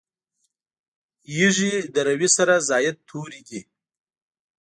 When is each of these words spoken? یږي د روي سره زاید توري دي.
یږي 1.39 1.73
د 1.93 1.95
روي 2.07 2.29
سره 2.37 2.53
زاید 2.69 2.95
توري 3.09 3.41
دي. 3.47 3.61